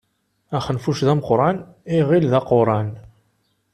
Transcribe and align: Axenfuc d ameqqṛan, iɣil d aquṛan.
Axenfuc 0.57 0.99
d 1.07 1.07
ameqqṛan, 1.13 1.57
iɣil 1.97 2.25
d 2.31 2.33
aquṛan. 2.39 2.89